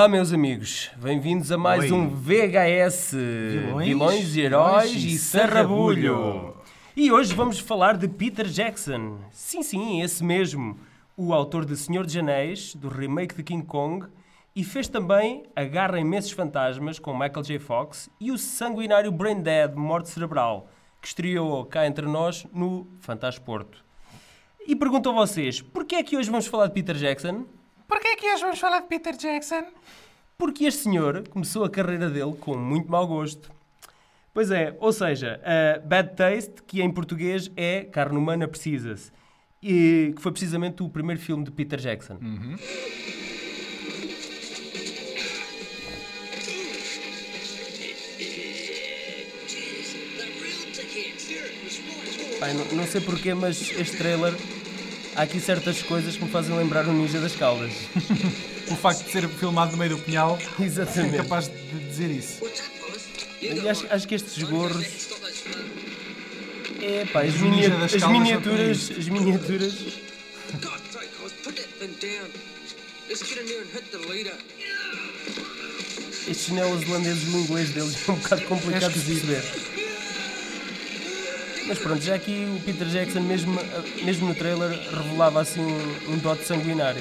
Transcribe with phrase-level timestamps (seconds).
[0.00, 0.90] Olá, meus amigos.
[0.96, 1.92] Bem-vindos a mais Oi.
[1.92, 6.14] um VHS Vilões, Vilões Heróis e Sarrabulho.
[6.14, 6.56] Sarrabulho.
[6.96, 9.18] E hoje vamos falar de Peter Jackson.
[9.30, 10.78] Sim, sim, esse mesmo.
[11.18, 14.06] O autor de Senhor dos Anéis, do remake de King Kong,
[14.56, 17.58] e fez também A Garra a Imensos Fantasmas com Michael J.
[17.58, 20.66] Fox e o sanguinário Brain Dead, Morte Cerebral,
[20.98, 23.84] que estreou cá entre nós no Fantasporto.
[24.66, 27.44] E pergunto a vocês, porquê é que hoje vamos falar de Peter Jackson?
[27.90, 29.64] Porquê é que hoje vamos falar de Peter Jackson?
[30.38, 33.50] Porque este senhor começou a carreira dele com muito mau gosto.
[34.32, 39.10] Pois é, ou seja, a Bad Taste, que em português é Carne Humana Precisa-se,
[39.60, 42.16] e que foi precisamente o primeiro filme de Peter Jackson.
[52.38, 54.32] Pai, não, não sei porquê, mas este trailer,
[55.16, 57.72] há aqui certas coisas que me fazem lembrar o Ninja das Caldas.
[58.70, 61.16] O facto de ser filmado no meio do pinhal é Exatamente.
[61.16, 62.38] capaz de dizer isso.
[63.42, 64.84] E acho, acho que estes gorros.
[66.82, 68.90] É pá, as, minia- as miniaturas.
[68.96, 69.74] As miniaturas.
[76.28, 79.89] Estes neozelandeses, o inglês deles é um bocado complicado de esquisito.
[81.70, 83.56] Mas pronto, já aqui o Peter Jackson, mesmo,
[84.04, 87.00] mesmo no trailer, revelava assim um, um dote sanguinário.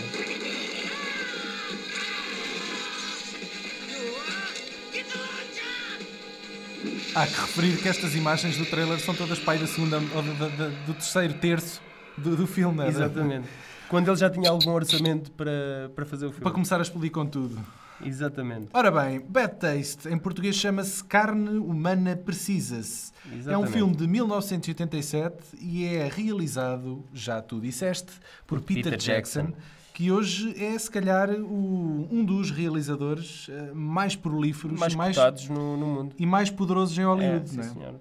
[7.16, 10.48] Há que referir que estas imagens do trailer são todas pai da segunda ou da-
[10.48, 11.82] da- do terceiro terço
[12.18, 12.88] do, do filme, não é?
[12.88, 13.48] Exatamente.
[13.90, 16.52] Quando ele já tinha algum orçamento para, para fazer o Para filme.
[16.54, 17.60] começar a explodir com tudo.
[18.04, 18.68] Exatamente.
[18.74, 23.12] Ora bem, Bad Taste, em português chama-se Carne Humana Precisa-se.
[23.48, 28.12] É um filme de 1987 e é realizado, já tu disseste,
[28.48, 29.58] por, Peter, Peter Jackson, Jackson.
[29.94, 35.50] que hoje é, se calhar, o- um dos realizadores eh, mais prolíferos Mais mais- cotados
[35.50, 36.16] no, no mundo.
[36.18, 37.50] e mais poderosos em É, Hollywood.
[37.50, 37.94] sim, não é?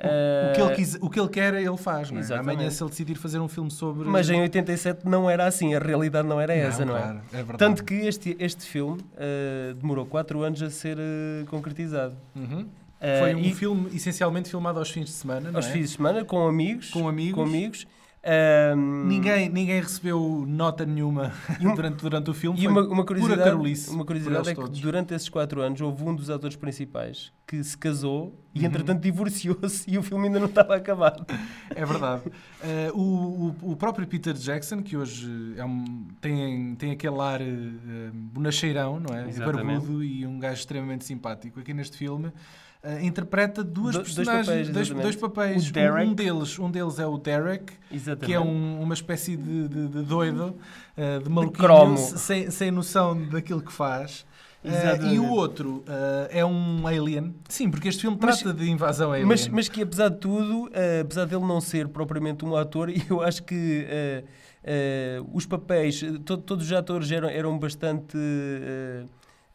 [0.00, 2.10] O, que ele quis- o que ele quer, ele faz.
[2.10, 2.20] Não é?
[2.20, 2.54] Exatamente.
[2.54, 4.08] Amanhã, se ele decidir fazer um filme sobre.
[4.08, 7.34] Mas em 87 não era assim, a realidade não era essa, não, claro, é?
[7.34, 7.58] é verdade.
[7.58, 12.14] Tanto que este, este filme eh, demorou 4 anos a ser eh, concretizado.
[12.36, 12.66] Uhum.
[13.00, 15.50] Eh, Foi um e filme essencialmente filmado aos fins de semana.
[15.50, 15.70] Não aos é?
[15.72, 16.90] fins de semana, com amigos.
[16.90, 17.34] Com amigos.
[17.34, 17.86] Com amigos.
[18.24, 21.32] Ahm, Ninguém, ninguém recebeu nota nenhuma
[21.74, 22.60] durante, durante o filme.
[22.60, 23.50] E uma, uma curiosidade,
[23.90, 24.80] uma curiosidade é que todos.
[24.80, 28.66] durante esses 4 anos houve um dos atores principais que se casou e Uhum.
[28.66, 31.24] entretanto divorciou-se e o filme ainda não estava acabado.
[31.74, 32.22] É verdade.
[32.62, 37.40] Eh, o, o, o próprio Peter Jackson, que hoje é um- tem, tem aquele ar
[37.40, 39.24] eh, bonacheirão, não é?
[39.32, 41.60] Barbudo e um gajo extremamente simpático.
[41.60, 42.32] Aqui neste filme
[42.82, 45.72] eh, interpreta duas Do- dois personagens, papéis, dois, dois papéis.
[45.72, 48.26] Um, um deles, um deles é o Derek, Exatamente.
[48.26, 50.56] que é um- uma espécie de, de- de doido,
[50.96, 51.96] eh, de maluquinho, cromo.
[51.98, 54.26] sem, sem noção daquilo que faz.
[54.64, 55.14] Exatamente.
[55.14, 57.32] e o outro eh, é um alien.
[57.48, 59.24] Sim, porque este filme Mas- trata de invasão alien.
[59.26, 63.22] Mas, mas que apesar de tudo, eh, apesar dele não ser propriamente um ator, eu
[63.22, 63.86] acho que
[65.32, 68.18] os papéis, to- todos os atores eram, eram bastante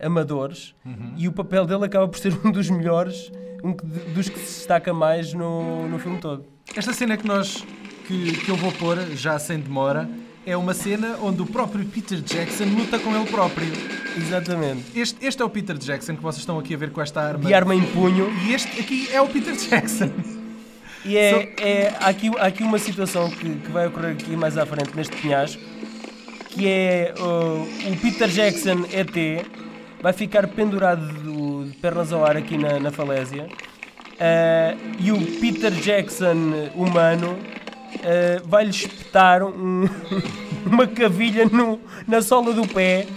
[0.04, 1.14] amadores Uhum.
[1.18, 3.32] e o papel dele acaba por ser um dos melhores,
[3.64, 3.74] um
[4.14, 6.46] dos que se destaca mais no, no filme todo.
[6.76, 7.64] Esta cena que nós
[8.08, 10.10] que, que eu vou pôr, já sem demora,
[10.46, 13.72] é uma cena onde o próprio Peter Jackson luta com ele próprio.
[14.18, 14.84] Exatamente.
[15.00, 17.46] Este, este é o Peter Jackson que vocês estão aqui a ver com esta arma.
[17.46, 18.30] De arma em punho.
[18.46, 20.12] E este aqui é o Peter Jackson.
[21.06, 24.58] E é, é- há, aqui, há aqui uma situação que, que vai ocorrer aqui mais
[24.58, 25.62] à frente neste penhasco,
[26.50, 29.46] que é uh, o Peter Jackson ET
[30.04, 35.20] vai ficar pendurado do- de pernas ao ar aqui na, na falésia uh, e o
[35.40, 37.32] Peter Jackson humano
[37.96, 39.88] uh, vai-lhe espetar um-
[40.68, 43.08] uma cavilha no- na sola do pé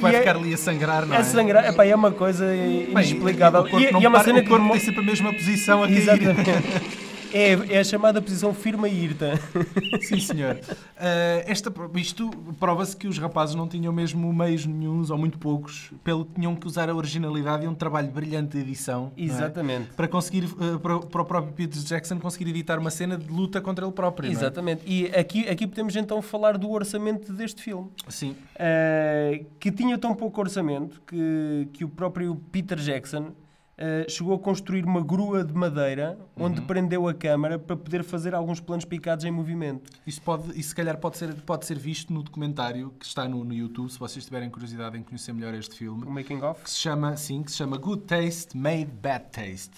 [0.00, 1.18] Vai e é- ficar ali a sangrar, não é?
[1.18, 1.64] a sangrar.
[1.70, 3.60] Epá, é uma coisa Bem, inexplicável.
[3.60, 5.00] o corpo E, não e é uma para- cena o que corpo demo- tem sempre
[5.00, 5.98] a mesma posição a cair.
[5.98, 7.05] Exatamente.
[7.32, 9.32] É, é a chamada posição firme e irta.
[10.02, 10.56] Sim, senhor.
[10.56, 15.92] Uh, esta, isto prova-se que os rapazes não tinham mesmo meios nenhuns, ou muito poucos,
[16.02, 19.12] pelo que tinham que usar a originalidade e um trabalho brilhante de edição.
[19.16, 19.22] é?
[19.22, 19.90] Exatamente.
[19.94, 23.60] Para conseguir, uh, para, para o próprio Peter Jackson conseguir editar uma cena de luta
[23.60, 24.28] contra ele próprio.
[24.28, 24.32] é?
[24.32, 24.82] Exatamente.
[24.86, 27.90] E aqui, aqui podemos então falar do orçamento deste filme.
[28.08, 28.36] Sim.
[28.54, 33.32] Uh, que tinha tão pouco orçamento que, que o próprio Peter Jackson
[33.78, 36.66] uh, chegou a construir uma grua de madeira onde Uhum.
[36.66, 39.90] prendeu a câmara para poder fazer alguns planos picados em movimento.
[40.06, 43.44] Isso, pode, isso se calhar pode ser, pode ser visto no documentário que está no,
[43.44, 46.04] no YouTube, se vocês tiverem curiosidade em conhecer melhor este filme.
[46.04, 46.62] O making of.
[46.62, 49.70] que se chama, sim, que se chama Good Taste Made Bad Taste.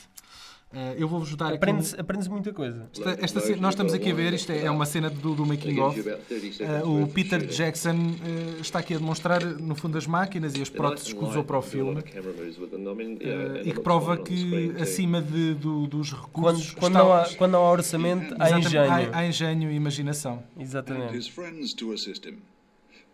[0.70, 1.54] Uh, eu vou-vos dar aqui.
[1.54, 2.90] um- Aprende-se aprende muita coisa.
[2.92, 5.46] Esta, esta cena- nós estamos aqui a ver, isto é, é uma cena do, do
[5.46, 5.98] making of.
[5.98, 10.68] Uh, o Peter Jackson uh, está aqui a demonstrar, no fundo, as máquinas e as
[10.68, 12.00] próteses que usou para o filme.
[12.02, 17.24] uh, e que prova que acima de, do- dos Quando, recursos quando, está- não há,
[17.36, 18.90] quando não há orçamento, há engenho.
[18.92, 20.42] há- há engenho e imaginação.
[20.56, 21.16] and Exatamente.
[21.16, 22.36] his friends to assist him.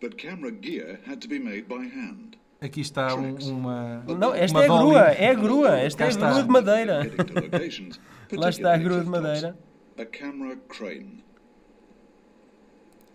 [0.01, 2.35] But camera gear had to be made by hand.
[2.65, 4.03] Aqui está um- uma.
[4.07, 6.29] Não, esta uma é a grua, é a grua, esta Cá é a está.
[6.31, 7.11] grua de madeira.
[8.33, 9.57] Lá está a grua de madeira.
[9.97, 11.23] A camera crane.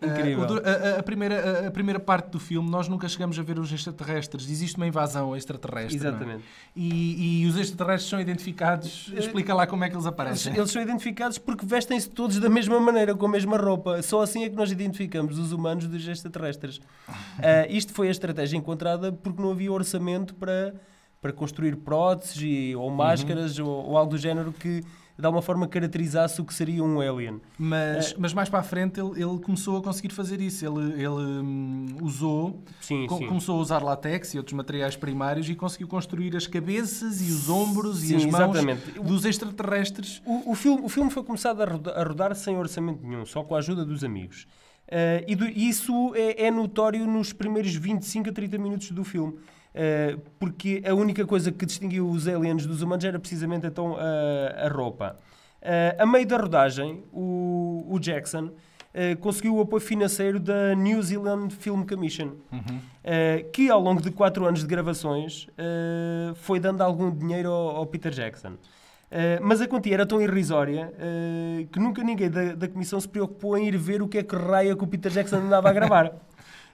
[0.02, 0.44] Incrível.
[0.44, 0.62] Uh,
[0.96, 4.48] a, a- primeira, a, primeira parte do filme, nós nunca chegamos a ver os extraterrestres.
[4.50, 5.96] Existe uma invasão extraterrestre.
[5.96, 6.00] é?
[6.00, 6.44] Exatamente.
[6.74, 9.12] E, e os extraterrestres são identificados.
[9.14, 10.56] Explica lá como é que eles aparecem.
[10.56, 14.00] eles são identificados porque vestem-se todos da mesma maneira, com a mesma roupa.
[14.02, 16.80] Só assim é que nós identificamos os humanos dos extraterrestres.
[17.38, 20.74] Ah, isto foi a estratégia encontrada porque não havia orçamento para,
[21.20, 24.82] para construir próteses e, ou máscaras ou, ou algo do género que
[25.20, 27.40] de alguma forma caracterizasse o que seria um alien.
[27.58, 30.64] Mas, mas mais para a frente ele, ele começou a conseguir fazer isso.
[30.66, 33.26] Ele, ele hum, usou, Sim, sim.
[33.26, 37.48] começou a usar látex e outros materiais primários e conseguiu construir as cabeças e os
[37.48, 38.98] ombros e Sim, as mãos exatamente.
[39.00, 40.22] dos extraterrestres.
[40.26, 43.42] O, o filme, o filme foi começado a roda- a rodar, sem orçamento nenhum, só
[43.42, 44.46] com a ajuda dos amigos.
[44.90, 49.34] Ah, e do- isso é, é notório nos primeiros 25 a 30 minutos do filme.
[49.74, 54.66] Ah, porque a única coisa que distinguiu os aliens dos humanos era precisamente então a,
[54.66, 55.16] a roupa.
[55.62, 58.50] Ah, a meio da rodagem, o, o Jackson
[58.94, 64.10] ah, conseguiu o apoio financeiro da New Zealand Film Commission, ah, que ao longo de
[64.10, 65.46] 4 anos de gravações
[66.36, 68.56] foi dando algum dinheiro ao, ao Peter Jackson.
[69.10, 73.08] Uh, mas a quantia era tão irrisória uh, que nunca ninguém da, da comissão se
[73.08, 75.72] preocupou em ir ver o que é que raia que o Peter Jackson andava a
[75.72, 76.12] gravar.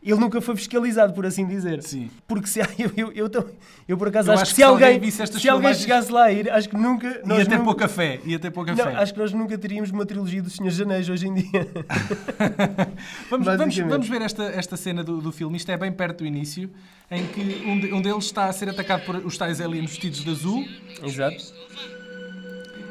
[0.08, 1.82] Ele nunca foi fiscalizado, por assim dizer.
[1.82, 2.08] Sim.
[2.28, 3.44] Porque se há- eu, eu, eu, tam-
[3.88, 5.74] eu, por acaso Eu acho, acho que que se alguém, alguém visse estas se alguém
[5.74, 7.08] chegasse lá a ir, acho que nunca.
[7.08, 8.20] Ia nós ter nunca- pouca fé.
[8.24, 8.94] Ia ter pouca Não, fé.
[8.94, 11.46] acho que nós nunca teríamos uma trilogia do Senhor Anéis hoje em dia.
[13.30, 15.56] Vamos, vamos, vamos ver esta, esta cena do, do filme.
[15.56, 16.70] Isto é bem perto do início,
[17.10, 20.20] em que um, de- um deles está a ser atacado por os tais aliens vestidos
[20.22, 20.64] de azul.
[21.02, 21.36] Exato.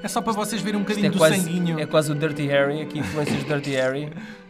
[0.03, 1.79] É só para vocês verem um Isto bocadinho é do quase, sanguinho.
[1.79, 4.11] é quase o Dirty Harry, aqui influências de Dirty Harry.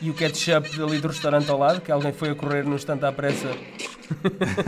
[0.00, 3.04] E o ketchup ali do restaurante ao lado, que alguém foi a correr no estante
[3.04, 3.50] à pressa.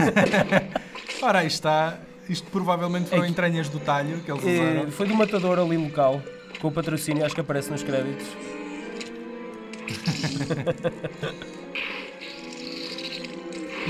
[1.21, 1.97] Ora, aí está.
[2.29, 4.91] Isto provavelmente foram É que- entranhas do talho que eles Eh, usaram.
[4.91, 6.21] foi do matador ali local,
[6.59, 8.27] com o patrocínio, acho que aparece nos créditos.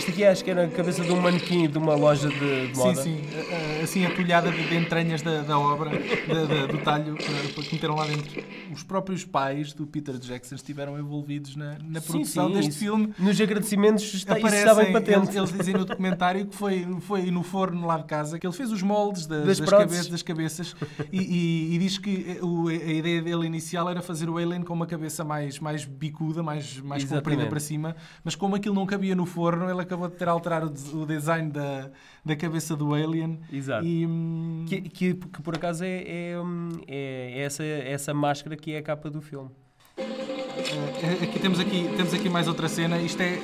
[0.02, 2.76] Isto aqui acho que era a cabeça de um manequim de uma loja de, de
[2.76, 3.04] Sim, moda.
[3.04, 3.22] sim.
[3.36, 7.62] eh, eh, Assim atulhada de, de entranhas da, da obra, da- da- do talho eh,
[7.62, 8.44] que meteram lá dentro.
[8.74, 12.80] Os próprios pais do Peter Jackson estiveram envolvidos na, na Sim, produção sim, deste isso-
[12.80, 13.14] filme.
[13.20, 15.18] Nos agradecimentos está, isso Aparecem, está bem patente.
[15.20, 18.54] eles, eles dizem no documentário que foi, foi no forno lá de casa que ele
[18.56, 20.76] fez os moldes da- Das das, cabeças, das cabeças
[21.12, 24.74] e, e- e diz que o- a ideia dele inicial era fazer o alien com
[24.74, 29.16] uma cabeça mais, mais bicuda, mais, mais comprida para cima, mas como aquilo não cabia
[29.16, 31.90] no forno, ele acabou de ter a alterar o, des- o design da,
[32.24, 33.40] da cabeça do alien.
[33.52, 33.86] Exato.
[33.86, 38.74] E, hum, Que, que- que por acaso é, é, hum, é essa, essa máscara que
[38.74, 39.50] é a capa do filme.
[39.98, 42.98] eh, aqui temos aqui temos aqui mais outra cena.
[43.00, 43.40] Isto é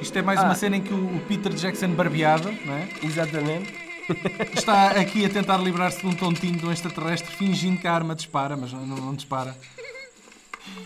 [0.00, 0.44] isto é mais Ah.
[0.44, 2.88] uma cena em que o o Peter Jackson barbeado, não é?
[3.02, 3.72] Exatamente.
[4.54, 8.14] Está aqui a tentar livrar-se de um tontinho de um extraterrestre, fingindo que a arma
[8.14, 9.56] dispara, mas não, não dispara.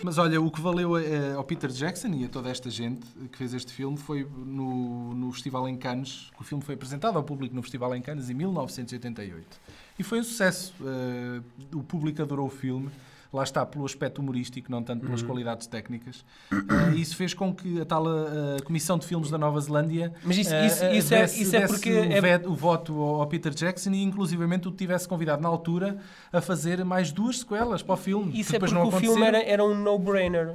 [0.03, 0.93] Mas olha, o que valeu
[1.37, 5.33] ao Peter Jackson e a toda esta gente que fez este filme foi no, no
[5.33, 8.35] Festival em Cannes, que o filme foi apresentado ao público no Festival em Cannes em
[8.35, 9.61] 1988.
[9.99, 10.73] E foi um sucesso.
[10.83, 11.41] eh,
[11.75, 12.91] o público adorou o filme.
[13.31, 16.25] Lá está, pelo aspecto humorístico, não tanto pelas qualidades técnicas.
[16.51, 20.39] Eh, isso fez com que a tal eh, Comissão de Filmes da Nova Zelândia Mas
[20.39, 23.21] isso- isso- eh, isso é- desse- isso é desse porque o é- o voto ao
[23.21, 25.99] ao Peter Jackson e inclusivamente o tivesse convidado na altura
[26.33, 28.39] a fazer mais duas sequelas para o filme.
[28.41, 30.55] Isso é porque o filme era, era um no-brainer.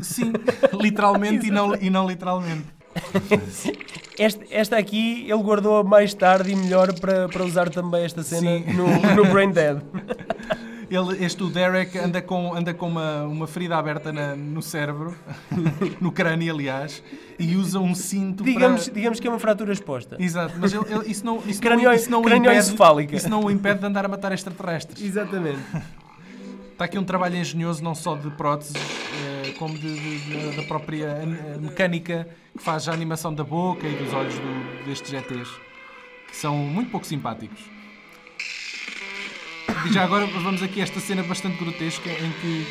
[0.00, 0.32] Sim,
[0.80, 2.64] literalmente e, não, e não literalmente.
[4.18, 8.58] Esta, esta aqui ele guardou mais tarde e melhor para, para usar também esta cena
[8.58, 8.72] Sim.
[8.72, 9.80] no, no Brain Dead.
[10.90, 15.14] Ele, este o Derek anda com, anda com uma, uma ferida aberta na- no cérebro,
[16.00, 17.02] no crânio, aliás,
[17.38, 18.94] e usa um cinto Digamos, para...
[18.94, 20.16] digamos que é uma fratura exposta.
[20.18, 23.02] Exato, mas ele, ele- isso não, isso Cranio- não, isso não o cranioencefálica.
[23.10, 25.02] impede, isso não o impede de andar a matar extraterrestres.
[25.02, 25.58] Exatamente.
[26.72, 30.18] Está aqui um trabalho engenhoso não só de próteses, eh, como de, de-
[30.50, 32.26] de- da própria eh, mecânica
[32.56, 35.50] que faz a animação da boca e dos olhos do- destes GTs,
[36.28, 37.60] que são muito pouco simpáticos.
[39.86, 42.66] E já agora vamos aqui a esta cena bastante grotesca em que,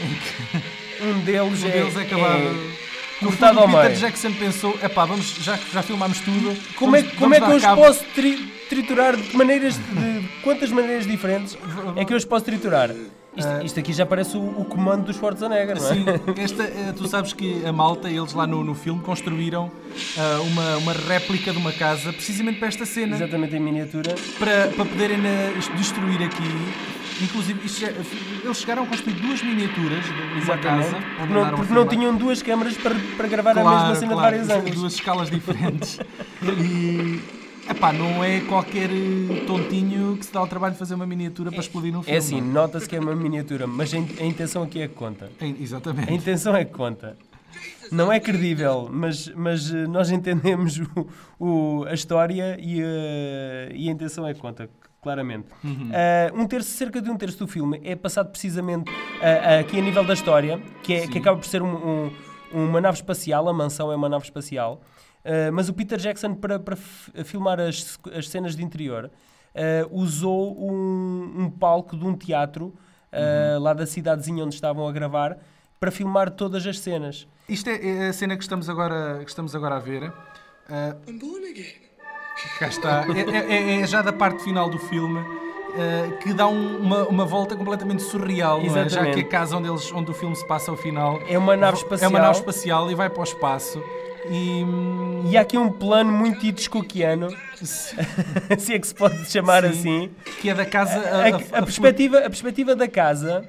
[0.00, 2.42] em que Um deles, um deles é acabado.
[2.42, 2.87] No
[3.26, 4.00] cortado fundo, ao o Peter meio.
[4.00, 6.56] Jackson pensou, epá, vamos, já, já filmámos tudo.
[6.76, 9.74] Como é, vamos- como é que eu os dar cabo." posso tri- triturar de maneiras,
[9.76, 11.56] de quantas maneiras diferentes
[11.96, 12.90] é que eu os posso triturar?
[13.36, 15.94] Isto, isto aqui já parece o, o comando do Schwarzenegger, não é?
[15.94, 16.04] Sim,
[16.42, 19.70] esta, eh, tu sabes que a malta, eles lá no, no filme, construíram
[20.16, 23.14] ah, uma, uma réplica de uma casa precisamente para esta cena.
[23.14, 24.12] Exatamente em miniatura.
[24.40, 26.97] para, para poderem eh, destruir aqui.
[27.20, 27.84] Inclusive, isto
[28.44, 30.90] eles chegaram a construir duas miniaturas de uma Exatamente.
[30.90, 31.02] casa.
[31.18, 34.12] Porque não, a porque não tinham duas câmaras para, para gravar a Claro, mesma cena
[34.14, 34.78] claro, de vários ângulos.
[34.80, 35.98] Duas escalas diferentes.
[36.42, 37.20] e.
[37.70, 41.50] Epá, não é qualquer eh, tontinho que se dá o trabalho de fazer uma miniatura
[41.50, 42.14] para explodir num filme.
[42.16, 44.94] É assim, nota-se que é uma miniatura, mas a in- a intenção aqui é que
[44.94, 45.30] conta.
[45.38, 45.46] é?
[45.60, 46.08] Exatamente.
[46.10, 47.14] A intenção é que conta.
[47.92, 51.06] Não é credível, mas, mas eh, nós entendemos o,
[51.38, 55.48] o- a história e, eh, e a intenção é que conta, claramente.
[55.92, 58.90] Eh, um terço, cerca de um terço do filme é passado precisamente
[59.20, 62.12] eh, aqui a nível da história, que, é, que acaba por ser um- um-
[62.52, 64.80] uma nave espacial, a mansão é uma nave espacial.
[65.24, 66.76] Eh, mas o Peter Jackson, para, para
[67.24, 69.10] filmar as, as cenas de interior,
[69.90, 72.72] usou um, um palco de um teatro
[73.10, 75.38] eh, lá da cidadezinha onde estavam a gravar
[75.80, 77.26] para filmar todas as cenas.
[77.48, 80.12] Isto é, é a cena que estamos agora, que estamos agora a ver.
[81.08, 81.87] I'm born again.
[82.58, 83.04] Cá está.
[83.14, 85.20] É, é- é já da parte final do filme
[85.76, 88.88] eh, que dá um- uma, uma volta completamente surreal, é?
[88.88, 91.56] Já que a casa onde, eles, onde o filme se passa ao final É uma
[91.56, 92.10] nave é espacial.
[92.10, 93.82] uma nave espacial e vai para o espaço.
[94.30, 94.62] E.
[94.64, 99.68] hum, E há aqui um plano muito Hitchcockiano, se é que se pode chamar Sim.
[99.70, 100.10] assim.
[100.40, 100.98] que é da casa.
[100.98, 103.44] A, A, a- a- perspectiva, a perspectiva da casa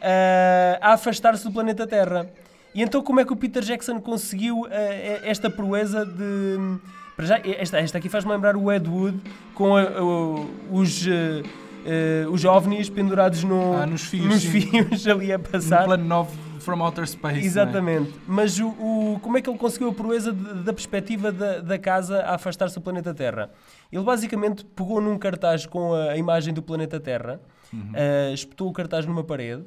[0.00, 2.28] ah, a afastar-se do planeta Terra.
[2.74, 6.78] E então como é que o Peter Jackson conseguiu ah, esta proeza de...
[7.16, 9.20] Para já, esta, esta aqui faz-me lembrar o Ed Wood
[9.54, 15.32] com a- o- os, ah, os ovnis pendurados no, Ah, nos fios, nos fios ali
[15.32, 15.84] a no passar.
[15.84, 17.40] plano 9 from Outer Space.
[17.40, 17.44] é?
[17.44, 18.12] Exatamente.
[18.26, 21.78] Mas o, o- como é que ele conseguiu a proeza de- da perspectiva da, da
[21.78, 23.50] casa a afastar-se do planeta Terra?
[23.90, 27.40] Ele basicamente pegou num cartaz com a, a imagem do planeta Terra,
[27.94, 29.64] eh, espetou o cartaz numa parede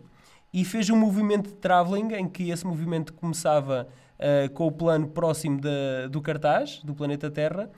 [0.54, 3.88] e fez um movimento de travelling em que esse movimento começava
[4.20, 7.70] eh, com o plano próximo da- do cartaz, do planeta Terra,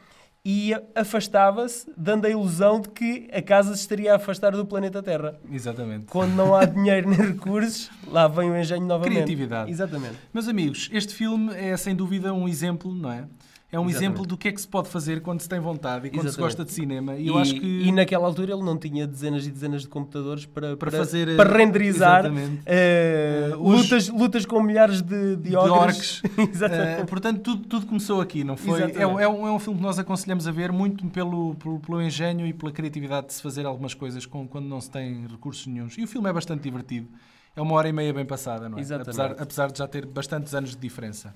[0.46, 5.04] e afastava-se, dando a ilusão de que a casa se estaria a afastar do planeta
[5.04, 5.36] Terra.
[5.52, 6.06] Exatamente.
[6.06, 9.14] Quando não há dinheiro nem recursos, lá vem o engenho novamente.
[9.16, 9.70] Criatividade.
[9.72, 10.16] Exatamente.
[10.34, 13.26] Meus amigos, este filme é sem dúvida um exemplo, não é?
[13.70, 13.96] É um Exatamente.
[13.98, 16.28] exemplo do que é que se pode fazer quando se tem vontade e quando se
[16.28, 16.40] Exatamente.
[16.56, 17.16] gosta de cinema.
[17.18, 17.66] E E, eu acho que.
[17.66, 21.58] e naquela altura ele não tinha dezenas e dezenas de computadores para, para, fazer, para
[21.58, 22.32] renderizar eh,
[22.66, 26.22] Eh, lutas, lutas com milhares de, de de orcs.
[26.72, 28.82] Eh, portanto, tudo, tudo começou aqui, não foi?
[28.94, 31.80] É, um- é um, é um filme que nós aconselhamos a ver muito pelo, pelo,
[31.80, 35.28] pelo engenho e pela criatividade de se fazer algumas coisas com, quando não se tem
[35.28, 35.98] recursos nenhums.
[35.98, 37.10] E o filme é bastante divertido.
[37.56, 38.82] É uma hora e meia bem passada, não é?
[38.82, 39.10] Exatamente.
[39.20, 41.36] Apesar, apesar de já ter bastantes anos de diferença.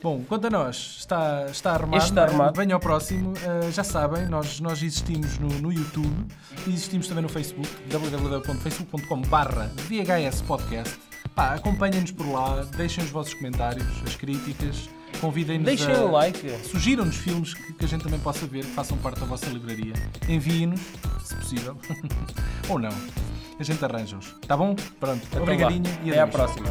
[0.00, 1.96] Bom, quanto a nós, está, está armado.
[1.96, 2.56] Este está armado.
[2.56, 3.32] Venha ao próximo.
[3.36, 6.26] Eh, já sabem, nós, nós existimos no, no YouTube
[6.66, 10.96] e existimos também no Facebook, www.facebook.com barra VHS Podcast.
[11.34, 14.88] Pá, acompanhem-nos por lá, deixem os vossos comentários, as críticas,
[15.20, 16.00] convidem-nos Deixem a...
[16.00, 16.48] o like.
[16.64, 19.94] Sugiram-nos filmes que, que a gente também possa ver, que façam parte da vossa livraria.
[20.28, 20.80] Enviem-nos,
[21.24, 21.76] se possível.
[22.68, 22.90] Ou não.
[23.58, 24.36] A gente arranja-os.
[24.46, 24.76] Tá bom?
[25.00, 25.26] Pronto.
[25.28, 25.42] Então.
[25.42, 26.68] Obrigadinho e Até à próxima.